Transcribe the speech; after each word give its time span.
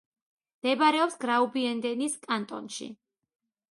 მდებარეობს 0.61 1.19
გრაუბიუნდენის 1.25 2.19
კანტონში. 2.29 2.95